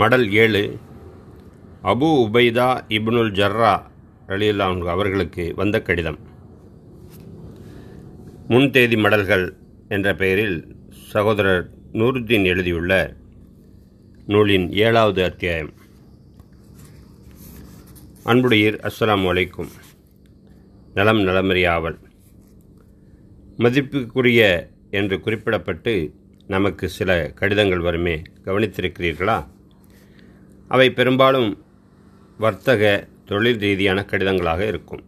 மடல் 0.00 0.32
ஏழு. 0.32 0.78
அபு 1.82 2.08
உபைதா 2.26 2.66
இப்னுல் 2.96 3.32
ஜர்ரா 3.38 3.72
ரலியல்லாஹு 4.28 4.86
அவர்களுக்கு 4.94 5.52
வந்த 5.56 5.82
கடிதம். 5.82 6.18
முன்தேதி 8.48 8.96
மடல்கள் 8.96 9.46
என்ற 9.88 10.14
பெயரில் 10.14 10.56
சகோதரர் 11.12 11.68
நூருத்தீன் 11.92 12.44
எழுதியுள்ள 12.44 12.92
நூலின் 14.26 14.66
ஏழாவது 14.72 15.24
அத்தியாயம். 15.24 15.72
அன்புடையீர் 18.24 18.80
அஸ்லாம் 18.88 19.28
அலைக்கும். 19.32 19.72
நலம் 20.94 21.22
நலமறியாவல் 21.28 21.98
மதிப்புக்குரிய 23.58 24.42
என்று 24.90 25.16
குறிப்பிடப்பட்டு 25.24 25.94
நமக்கு 26.46 26.88
சில 26.88 27.32
கடிதங்கள் 27.40 27.80
வருமே. 27.80 28.22
கவனித்திருக்கிறீர்களா? 28.44 29.38
அவை 30.70 30.86
பெரும்பாலும் 30.98 31.50
வர்த்தக 32.38 32.82
தொழில் 33.24 33.60
ரீதியான 33.64 33.98
கடிதங்களாக 34.10 34.60
இருக்கும். 34.66 35.04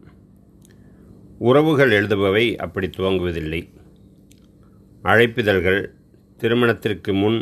உறவுகள் 1.48 1.92
எழுதுபவை 1.98 2.44
அப்படி 2.64 2.88
துவங்குவதில்லை. 2.96 3.60
அழைப்பிதழ்கள் 5.02 5.80
திருமணத்திற்கு 6.40 7.12
முன் 7.14 7.38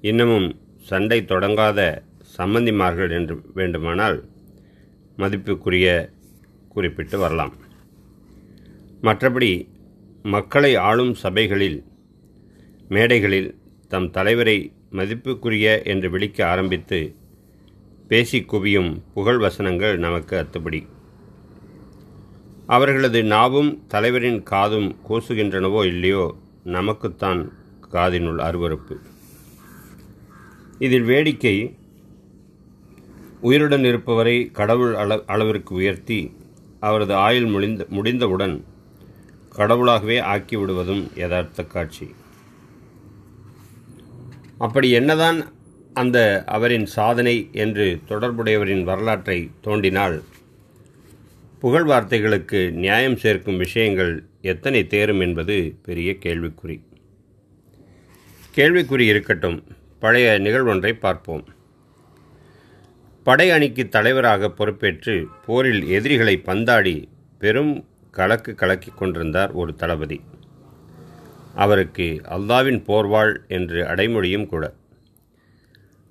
இன்னமும் 0.00 0.48
சண்டை 0.90 1.18
தொடங்காத 1.32 1.80
சம்பந்திமார்கள் 2.36 3.12
என்று 3.18 3.34
வேண்டுமானால் 3.54 4.18
மதிப்புக்குரிய 5.18 5.88
குறிப்பிட்டு 6.68 7.18
வரலாம். 7.18 7.54
மற்றபடி 9.02 9.52
மக்களை 10.34 10.72
ஆளும் 10.88 11.14
சபைகளில் 11.14 11.78
மேடைகளில் 12.88 13.50
தம் 13.92 14.08
தலைவரை 14.10 14.58
மதிப்புக்குரிய 14.98 15.68
என்று 15.92 16.08
விழிக்க 16.10 16.38
ஆரம்பித்து 16.52 16.98
பேசி 18.08 18.40
குவியும் 18.40 19.02
புகழ் 19.14 19.38
வசனங்கள் 19.38 19.98
நமக்கு 19.98 20.36
அத்துபடி 20.36 20.86
அவர்களது 22.66 23.22
நாவும் 23.22 23.78
தலைவரின் 23.88 24.42
காதும் 24.42 24.96
கூசுகின்றனவோ 25.08 25.84
இல்லையோ 25.84 26.34
நமக்குத்தான் 26.64 27.52
காதினுள் 27.92 28.38
அருவறுப்பு 28.40 28.96
இதில் 30.78 31.02
வேடிக்கை 31.02 31.76
உயிருடன் 33.40 33.84
இருப்பவரை 33.84 34.50
கடவுள் 34.50 34.94
அள 34.94 35.22
அளவிற்கு 35.26 35.74
உயர்த்தி 35.74 36.36
அவரது 36.80 37.14
ஆயுள் 37.14 37.46
முடிந்த 37.46 37.86
முடிந்தவுடன் 37.88 38.64
கடவுளாகவே 39.56 40.20
ஆக்கிவிடுவதும் 40.20 41.18
யதார்த்த 41.18 41.64
காட்சி. 41.64 42.14
அப்படி 44.58 44.90
என்னதான் 44.90 45.53
அந்த 45.94 46.44
அவரின் 46.46 46.86
சாதனை 46.86 47.48
என்று 47.52 48.00
தொடர்புடையவரின் 48.08 48.82
வரலாற்றை 48.82 49.50
தோண்டினால் 49.64 50.22
புகழ் 51.60 51.90
வார்த்தைகளுக்கு 51.90 52.70
நியாயம் 52.70 53.16
சேர்க்கும் 53.16 53.56
விஷயங்கள் 53.56 54.24
எத்தனை 54.42 54.86
தேரும் 54.86 55.20
என்பது 55.20 55.76
பெரிய 55.82 56.16
கேள்விக்குறி. 56.20 56.80
கேள்விக்குறி 58.54 59.00
இருக்கட்டும். 59.00 59.64
பழைய 59.98 60.38
நிகழ்வொன்றை 60.38 60.92
பார்ப்போம். 60.92 61.44
படை 63.22 63.50
அணிக்கு 63.50 63.88
தலைவராக 63.88 64.50
பொறுப்பேற்று 64.50 65.28
போரில் 65.46 65.88
எதிரிகளை 65.88 66.42
பந்தாடி 66.44 67.04
பெரும் 67.38 67.86
கலக்கு 68.10 68.54
கலக்கி 68.54 68.92
கொண்டிருந்தார் 68.94 69.52
ஒரு 69.52 69.74
தளபதி. 69.74 70.20
அவருக்கு 71.54 72.20
அல்லாவின் 72.24 72.82
போர்வாள் 72.88 73.46
என்று 73.48 73.84
அடைமொழியும் 73.84 74.46
கூட. 74.46 74.72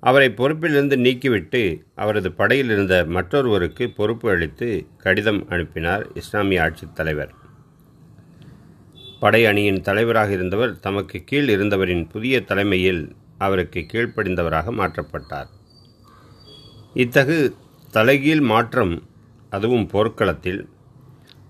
அவரை 0.06 0.28
பொறுப்பிலிருந்து 0.28 0.96
நீக்கிவிட்டு 1.06 1.60
அவரது 1.94 2.32
படையில் 2.32 2.70
இருந்த 2.70 3.04
மற்றொருவருக்கு 3.08 3.90
பொறுப்பு 3.90 4.30
அளித்து 4.30 4.86
கடிதம் 4.98 5.48
அனுப்பினார் 5.48 6.12
இஸ்லாமிய 6.14 6.62
ஆட்சித் 6.62 6.94
தலைவர். 6.94 7.32
படை 9.20 9.46
அணியின் 9.46 9.80
தலைவராக 9.80 10.32
இருந்தவர் 10.32 10.80
தமக்கு 10.80 11.18
கீழ் 11.24 11.48
இருந்தவரின் 11.48 12.08
புதிய 12.08 12.42
தலைமையில் 12.44 13.02
அவருக்கு 13.38 13.80
கீழ்ப்படிந்தவராக 13.92 14.72
மாற்றப்பட்டார். 14.80 15.50
இத்தகு 16.94 17.38
தலைகீழ் 17.90 18.40
மாற்றம் 18.40 19.02
அதுவும் 19.50 19.86
போர்க்களத்தில் 19.86 20.68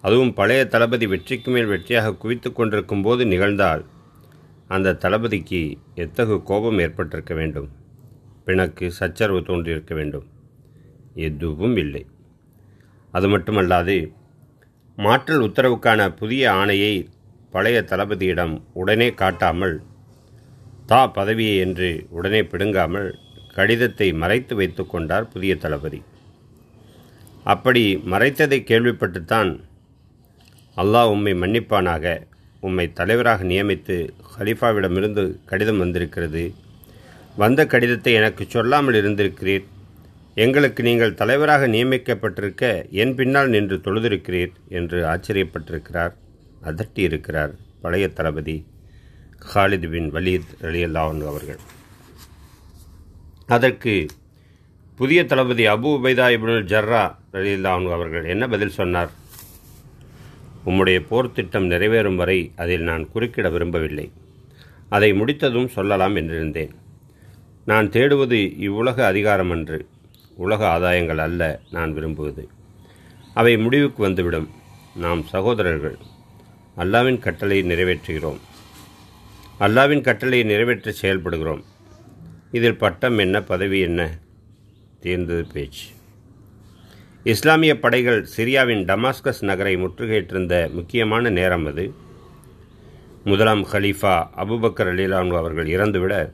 அதுவும் 0.02 0.34
பழைய 0.34 0.66
தளபதி 0.66 1.06
வெற்றிக்கு 1.06 1.50
மேல் 1.50 1.68
வெற்றியாக 1.68 2.16
குவித்து 2.16 2.52
கொண்டிருக்கும் 2.52 3.02
போது 3.02 3.24
நிகழ்ந்தால் 3.26 3.84
அந்த 4.68 4.92
தளபதிக்கு 4.94 5.76
எத்தகு 5.94 6.42
கோபம் 6.42 6.78
ஏற்பட்டிருக்க 6.78 7.34
வேண்டும்? 7.34 7.82
பிணக்கு 8.46 8.86
சச்சரவு 8.92 9.42
தோன்றியிருக்க 9.42 9.94
வேண்டும். 9.94 10.26
எதுவும் 11.28 11.76
இல்லை. 11.76 12.04
அது 13.12 13.26
மட்டுமல்லாது 13.28 13.96
மாற்றல் 14.96 15.44
உத்தரவுக்கான 15.48 16.08
புதிய 16.20 16.42
ஆணையை 16.52 16.94
பழைய 17.50 17.78
தளபதியிடம் 17.90 18.54
உடனே 18.72 19.08
காட்டாமல் 19.20 19.76
தா 20.86 21.06
பதவியை 21.06 21.56
என்று 21.58 21.88
உடனே 22.10 22.40
பிடுங்காமல் 22.42 23.08
கடிதத்தை 23.56 24.08
மறைத்து 24.12 24.54
வைத்து 24.56 24.82
கொண்டார் 24.86 25.28
புதிய 25.28 25.52
தளபதி. 25.56 26.00
அப்படி 27.52 27.84
மறைத்ததை 28.12 28.58
கேள்விப்பட்டுத்தான் 28.70 29.50
அல்லாஹ் 30.76 31.10
உம்மை 31.14 31.32
மன்னிப்பானாக 31.42 32.14
உம்மை 32.60 32.86
தலைவராக 32.92 33.44
நியமித்து 33.44 33.96
ஹலீஃபாவிடமிருந்து 34.34 35.24
கடிதம் 35.44 35.78
வந்திருக்கிறது. 35.78 36.44
வந்த 37.36 37.60
கடிதத்தை 37.66 38.12
எனக்கு 38.18 38.44
சொல்லாமல் 38.48 38.94
இருந்திருக்கிறீர். 38.94 39.64
எங்களுக்கு 40.34 40.82
நீங்கள் 40.82 41.16
தலைவராக 41.20 41.66
நியமிக்கப்பட்டிருக்க 41.68 42.90
என் 42.90 43.14
பின்னால் 43.14 43.48
நின்று 43.48 43.76
தொழுதிருக்கிறீர் 43.76 44.52
என்று 44.68 44.98
ஆச்சரியப்பட்டிருக்கிறார். 45.12 46.14
அதட்டியிருக்கிறார் 46.68 47.54
பழைய 47.82 48.08
தளபதி 48.08 48.56
ஹாலித் 49.52 49.88
பின் 49.94 50.08
வலீத் 50.14 50.52
அலியல்லான் 50.62 51.22
அவர்கள். 51.30 51.60
அதற்கு 53.56 53.94
புதிய 54.96 55.20
தளபதி 55.24 55.64
அபு 55.66 55.88
உபைதா 55.98 56.26
இபுனுல் 56.36 56.70
ஜர்ரா 56.72 57.04
அலியல்லான் 57.32 57.90
அவர்கள் 57.92 58.24
என்ன 58.24 58.44
பதில் 58.48 58.76
சொன்னார்? 58.78 59.12
உம்முடைய 60.66 60.98
போர் 61.08 61.32
திட்டம் 61.32 61.70
நிறைவேறும் 61.70 62.20
வரை 62.22 62.38
அதில் 62.56 62.88
நான் 62.90 63.10
குறுக்கிட 63.14 63.50
விரும்பவில்லை. 63.50 64.06
அதை 64.88 65.12
முடித்ததும் 65.12 65.68
சொல்லலாம் 65.68 66.16
என்றிருந்தேன். 66.16 66.72
நான் 67.66 67.88
தேடுவது 67.88 68.58
இவ்வுலக 68.58 69.06
அதிகாரம் 69.06 69.50
அன்று 69.50 69.88
உலக 70.34 70.78
ஆதாயங்கள் 70.78 71.16
அல்ல 71.16 71.60
நான் 71.70 71.92
விரும்புவது. 71.92 72.48
அவை 73.34 73.56
முடிவுக்கு 73.56 74.02
வந்துவிடும். 74.02 74.48
நாம் 74.96 75.22
சகோதரர்கள் 75.22 75.98
அல்லாவின் 76.76 77.18
கட்டளையை 77.18 77.70
நிறைவேற்றுகிறோம். 77.70 78.38
அல்லாவின் 79.60 80.00
கட்டளையை 80.00 80.46
நிறைவேற்ற 80.46 80.92
செயல்படுகிறோம். 81.02 81.62
இதில் 82.52 82.76
பட்டம் 82.76 83.18
என்ன 83.18 83.42
பதவி 83.42 83.80
என்ன? 83.80 84.18
தீர்ந்தது 85.00 85.46
பேச்சு. 85.52 85.86
இஸ்லாமிய 87.24 87.78
படைகள் 87.78 88.28
சிரியாவின் 88.36 88.84
டமாஸ்கஸ் 88.84 89.44
நகரை 89.44 89.76
முற்றுகையிட்டிருந்த 89.76 90.70
முக்கியமான 90.70 91.30
நேரம் 91.30 91.66
அது. 91.66 91.94
முதலாம் 93.24 93.66
ஹலீஃபா 93.66 94.28
அபுபக்கர் 94.36 94.94
அலிலானு 94.94 95.36
அவர்கள் 95.36 95.66
இறந்துவிட 95.66 96.32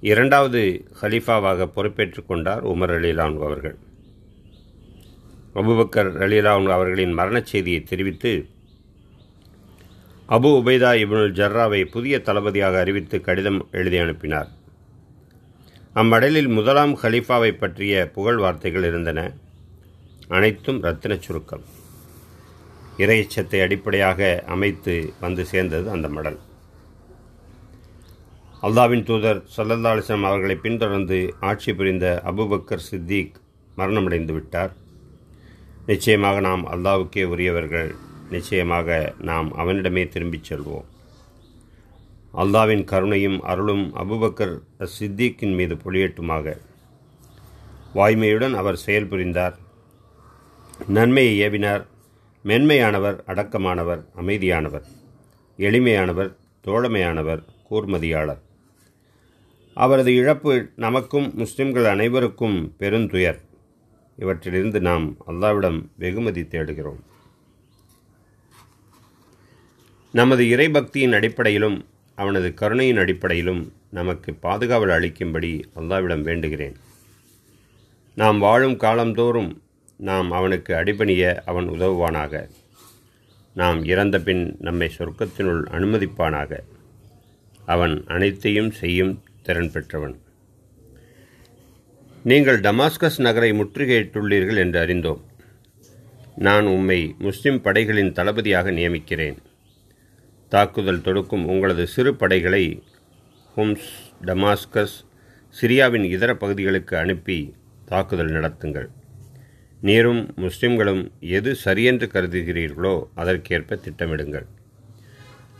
இரண்டாவது 0.00 0.84
ஹலீஃபாவாக 1.00 1.66
பொறுப்பேற்றுக் 1.66 2.28
கொண்டார் 2.28 2.66
உமர் 2.66 2.94
அலிலான் 2.98 3.36
அவர்கள். 3.42 3.76
அபுபக்கர் 5.54 6.10
அலிலான் 6.18 6.68
அவர்களின் 6.68 7.12
மரணச் 7.12 7.46
செய்தியை 7.46 7.82
தெரிவித்து 7.82 8.46
அபு 10.28 10.48
உபைதா 10.60 10.90
இப்னுல் 11.02 11.32
ஜர்ராவை 11.32 11.84
புதிய 11.84 12.18
தளபதியாக 12.18 12.78
அறிவித்து 12.78 13.20
கடிதம் 13.20 13.68
எழுதி 13.70 13.98
அனுப்பினார். 13.98 14.48
அம்மடலில் 15.94 16.48
முதலாம் 16.48 16.98
ஹலீஃபாவை 16.98 17.50
பற்றிய 17.50 18.10
புகழ் 18.14 18.36
வார்த்தைகள் 18.36 18.84
இருந்தன. 18.84 19.32
அனைத்தும் 20.28 20.82
ரத்தின 20.82 21.16
சுருக்கம். 21.16 21.62
இறையச்சத்தை 22.98 23.62
அடிப்படையாக 23.62 24.44
அமைத்து 24.46 25.12
வந்து 25.20 25.44
சேர்ந்தது 25.44 25.90
அந்த 25.90 26.08
மடல். 26.08 26.38
அல்லாவின் 28.66 29.02
தூதர் 29.02 29.42
சல்லல்லா 29.56 29.90
அலிஸ்லாம் 29.90 30.22
அவர்களை 30.22 30.56
பின்தொடர்ந்து 30.56 31.34
ஆட்சி 31.40 31.74
புரிந்த 31.74 32.22
அபுபக்கர் 32.24 32.76
சித்திக் 32.76 33.36
மரணமடைந்து 33.76 34.32
விட்டார். 34.32 34.72
நிச்சயமாக 35.86 36.40
நாம் 36.40 36.66
அல்லாவுக்கே 36.66 37.24
உரியவர்கள். 37.24 37.94
நிச்சயமாக 38.30 39.14
நாம் 39.20 39.52
அவனிடமே 39.52 40.08
திரும்பிச் 40.08 40.52
செல்வோம். 40.52 40.84
அல்லாவின் 42.36 42.84
கருணையும் 42.84 43.38
அருளும் 43.40 43.96
அபுபக்கர் 43.96 44.60
சித்திக்கின் 44.98 45.54
மீது 45.54 45.74
பொழியட்டுமாக 45.74 46.56
வாய்மையுடன் 47.94 48.54
அவர் 48.54 48.76
செயல் 48.76 49.06
புரிந்தார். 49.06 49.58
நன்மையை 50.88 51.48
ஏவினார். 51.48 51.86
மென்மையானவர் 52.44 53.20
அடக்கமானவர் 53.26 54.04
அமைதியானவர். 54.16 54.84
எளிமையானவர் 55.58 56.34
தோழமையானவர் 56.66 57.44
கூர்மதியாளர். 57.70 58.44
அவரது 59.76 60.14
இழப்பு 60.14 60.68
நமக்கும் 60.76 61.32
முஸ்லிம்கள் 61.34 61.84
அனைவருக்கும் 61.84 62.74
பெருந்துயர். 62.78 63.40
இவற்றிலிருந்து 64.18 64.80
நாம் 64.80 65.16
அல்லாவிடம் 65.26 65.86
வெகுமதி 65.98 66.42
தேடுகிறோம். 66.42 67.00
நமது 70.12 70.44
இறைபக்தியின் 70.44 71.14
அடிப்படையிலும் 71.14 71.84
அவனது 72.14 72.54
கருணையின் 72.54 72.96
அடிப்படையிலும் 72.96 73.72
நமக்கு 73.90 74.32
பாதுகாவல் 74.42 74.90
அளிக்கும்படி 74.90 75.62
அல்லாவிடம் 75.76 76.24
வேண்டுகிறேன். 76.24 76.74
நாம் 78.14 78.38
வாழும் 78.38 78.76
காலந்தோறும் 78.76 79.62
நாம் 79.96 80.30
அவனுக்கு 80.30 80.76
அடிபணிய 80.76 81.42
அவன் 81.44 81.70
உதவுவானாக. 81.70 82.48
நாம் 83.54 83.84
இறந்த 83.84 84.20
பின் 84.20 84.56
நம்மை 84.58 84.90
சொர்க்கத்தினுள் 84.98 85.62
அனுமதிப்பானாக. 85.70 86.58
அவன் 87.66 88.04
அனைத்தையும் 88.06 88.70
செய்யும் 88.70 89.22
திறன் 89.46 89.72
பெற்றவன். 89.74 90.16
நீங்கள் 92.30 92.58
டமாஸ்கஸ் 92.66 93.18
நகரை 93.26 93.50
முற்றுகையிட்டுள்ளீர்கள் 93.60 94.60
என்று 94.62 94.78
அறிந்தோம். 94.84 95.20
நான் 96.46 96.66
உம்மை 96.76 97.00
முஸ்லிம் 97.26 97.60
படைகளின் 97.66 98.14
தளபதியாக 98.18 98.72
நியமிக்கிறேன். 98.78 99.38
தாக்குதல் 100.52 101.04
தொடுக்கும் 101.06 101.44
உங்களது 101.52 101.84
சிறு 101.94 102.12
படைகளை 102.22 102.64
ஹும்ஸ் 103.56 103.88
டமாஸ்கஸ் 104.24 104.96
சிரியாவின் 105.54 106.06
இதர 106.14 106.30
பகுதிகளுக்கு 106.42 106.94
அனுப்பி 106.96 107.38
தாக்குதல் 107.90 108.34
நடத்துங்கள். 108.36 108.88
நீரும் 109.80 110.22
முஸ்லிம்களும் 110.36 111.02
எது 111.38 111.50
சரியென்று 111.64 112.06
கருதுகிறீர்களோ 112.12 112.94
அதற்கேற்ப 113.14 113.78
திட்டமிடுங்கள். 113.84 114.46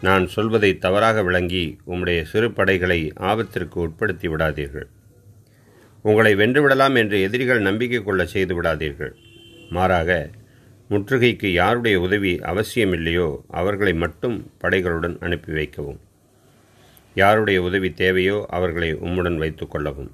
நான் 0.00 0.26
சொல்வதை 0.26 0.78
தவறாக 0.78 1.22
விளங்கி 1.22 1.78
உம்முடைய 1.86 2.22
சிறு 2.22 2.52
படைகளை 2.52 3.12
ஆபத்திற்கு 3.16 3.86
உட்படுத்தி 3.86 4.28
விடாதீர்கள். 4.28 4.86
உங்களை 6.02 6.34
வென்றுவிடலாம் 6.34 6.96
என்று 6.96 7.22
எதிரிகள் 7.22 7.60
நம்பிக்கை 7.60 8.02
கொள்ள 8.02 8.26
செய்து 8.26 8.62
விடாதீர்கள். 8.62 9.12
மாறாக 9.70 10.30
முற்றுகைக்கு 10.90 11.46
யாருடைய 11.46 12.00
உதவி 12.00 12.34
அவசியமில்லையோ 12.34 13.36
அவர்களை 13.48 13.94
மட்டும் 13.94 14.50
படைகளுடன் 14.62 15.16
அனுப்பி 15.20 15.52
வைக்கவும். 15.52 16.00
யாருடைய 17.14 17.62
உதவி 17.62 17.92
தேவையோ 17.92 18.46
அவர்களை 18.48 18.94
உம்முடன் 18.94 19.38
வைத்துக்கொள்ளவும் 19.38 20.10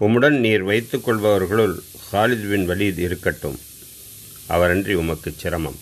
உம்முடன் 0.00 0.38
நீர் 0.38 0.64
வைத்துக்கொள்பவர்களுள் 0.64 1.74
ஹாலித் 2.12 2.50
பின் 2.50 2.68
வலீத் 2.68 2.98
இருக்கட்டும். 2.98 3.56
அவரன்றி 4.48 4.94
உமக்கு 4.94 5.30
சிரமம். 5.30 5.76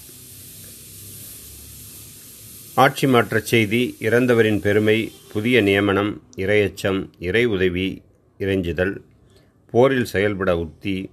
ஆட்சி 2.77 3.07
மாற்றச் 3.07 3.51
செய்தி 3.51 3.97
இறந்தவரின் 4.01 4.61
பெருமை 4.61 5.13
புதிய 5.33 5.61
நியமனம் 5.63 6.23
இரையச்சம் 6.37 7.09
இறை 7.19 7.45
உதவி 7.45 8.03
இறைஞ்சுதல் 8.39 8.97
போரில் 9.71 10.05
செயல்பட 10.05 10.59
உத்தி 10.59 11.11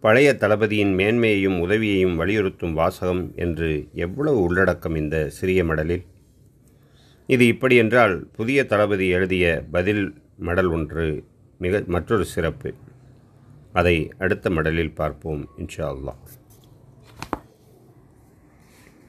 பழைய 0.00 0.34
தளபதியின் 0.34 0.94
மேன்மையையும் 0.94 1.58
உதவியையும் 1.60 2.16
வலியுறுத்தும் 2.16 2.72
வாசகம் 2.72 3.32
என்று 3.36 3.88
எவ்வளவு 3.92 4.40
உள்ளடக்கம் 4.42 4.94
இந்த 4.94 5.28
சிறிய 5.28 5.64
மடலில்? 5.64 6.04
இது 7.26 7.46
இப்படியென்றால் 7.46 8.26
புதிய 8.32 8.64
தளபதி 8.64 9.08
எழுதிய 9.08 9.64
பதில் 9.70 10.14
மடல் 10.36 10.70
ஒன்று 10.70 11.24
மிக 11.58 11.82
மற்றொரு 11.86 12.24
சிறப்பு. 12.24 12.74
அதை 13.72 14.10
அடுத்த 14.18 14.50
மடலில் 14.50 14.94
பார்ப்போம் 14.94 15.48
இன்ஷா 15.58 15.88
அல்லாஹ். 15.94 16.41